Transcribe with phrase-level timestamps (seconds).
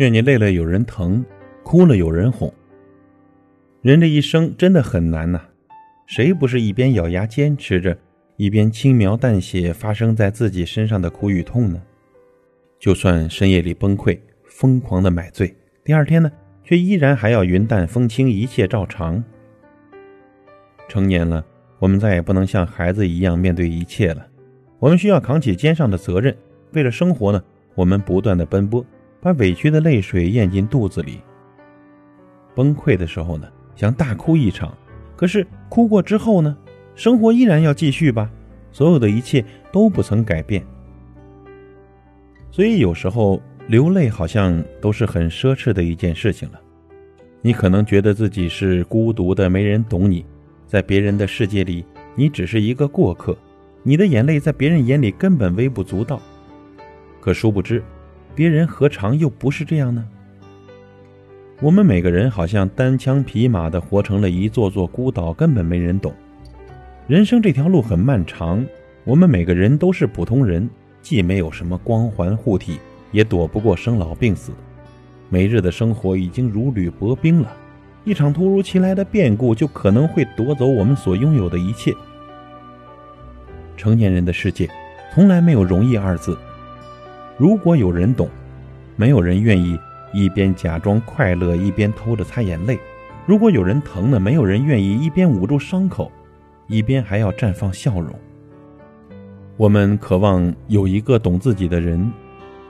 [0.00, 1.22] 愿你累了有人疼，
[1.62, 2.50] 哭了有人哄。
[3.82, 5.42] 人这一生真的很难呐，
[6.06, 7.98] 谁不是一边咬牙坚持着，
[8.38, 11.82] 一边轻描淡写发生在自己身上的苦与痛呢？
[12.78, 16.32] 就算深夜里崩溃，疯狂的买醉，第二天呢，
[16.64, 19.22] 却依然还要云淡风轻，一切照常。
[20.88, 21.44] 成年了，
[21.78, 24.26] 我们再也不能像孩子一样面对一切了。
[24.78, 26.34] 我们需要扛起肩上的责任，
[26.72, 28.82] 为了生活呢，我们不断的奔波，
[29.20, 31.20] 把委屈的泪水咽进肚子里。
[32.54, 34.76] 崩溃的时候呢，想大哭一场，
[35.16, 36.56] 可是哭过之后呢，
[36.94, 38.30] 生活依然要继续吧，
[38.72, 40.64] 所有的一切都不曾改变。
[42.50, 46.60] 所以有时候流泪好像都是很奢侈的一件事情了。
[47.42, 50.26] 你可能觉得自己是孤独的，没人懂你，
[50.66, 51.84] 在别人的世界里，
[52.14, 53.36] 你只是一个过客。
[53.82, 56.20] 你的眼泪在别人眼里根本微不足道，
[57.18, 57.82] 可殊不知，
[58.34, 60.06] 别人何尝又不是这样呢？
[61.60, 66.14] 我们每个人好像单枪匹马的活成了一座座孤岛，根本没人懂。
[67.06, 68.64] 人生这条路很漫长，
[69.04, 70.70] 我们每个人都是普通人，
[71.02, 72.78] 既没有什么光环护体，
[73.12, 74.52] 也躲不过生老病死。
[75.28, 77.52] 每日的生活已经如履薄冰了，
[78.04, 81.94] 一场突如其来的变故就可能会夺走我们所拥有的一切。
[83.76, 84.70] 成年人的世界，
[85.12, 86.38] 从来没有容易二字。
[87.40, 88.28] 如果有人懂，
[88.96, 89.78] 没有人愿意
[90.12, 92.76] 一边假装快乐，一边偷着擦眼泪；
[93.24, 96.12] 如果有人疼呢，没有人愿意一边捂住伤口，
[96.66, 98.14] 一边还要绽放笑容。
[99.56, 102.12] 我们渴望有一个懂自己的人，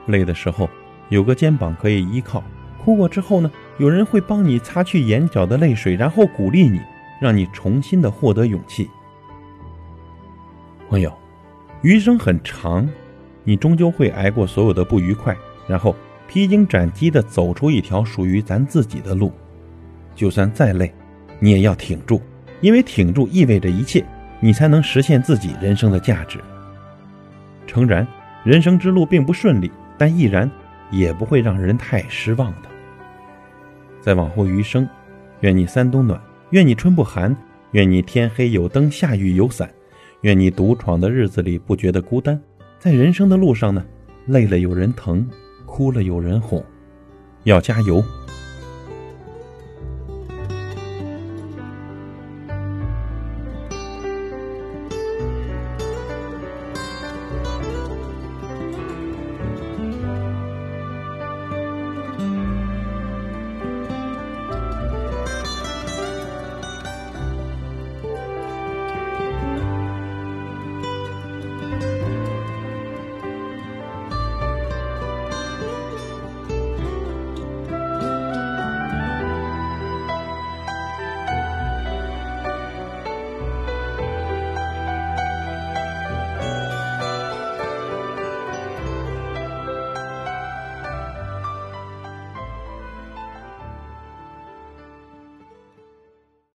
[0.05, 0.69] 累的时候
[1.09, 2.41] 有个肩膀可以依靠；
[2.81, 6.79] 哭过之后呢，有人会帮你擦去眼角的泪水，然后鼓励你，
[7.19, 8.89] 让你重新的获得勇气。
[10.87, 11.11] 朋友，
[11.81, 12.87] 余生很长，
[13.43, 15.35] 你终究会挨过所有的不愉快，
[15.67, 15.95] 然后
[16.27, 19.31] 披荆斩棘的走出一条属于咱自己的路。
[20.15, 20.93] 就算再累，
[21.39, 22.21] 你也要挺住，
[22.59, 24.05] 因为挺住意味着一切，
[24.39, 26.39] 你才能实现自己人生的价值。
[27.65, 28.05] 诚然，
[28.43, 30.49] 人生之路并不顺利，但毅然
[30.91, 32.69] 也不会让人太失望的。
[34.01, 34.87] 在往后余生，
[35.39, 37.35] 愿你三冬暖，愿你春不寒，
[37.71, 39.69] 愿你天黑有灯，下雨有伞。
[40.21, 42.39] 愿你独闯的日子里不觉得孤单，
[42.81, 43.85] 在人生的路上呢，
[44.25, 45.29] 累了有人疼，
[45.67, 46.65] 哭了有人哄，
[47.43, 48.03] 要加油，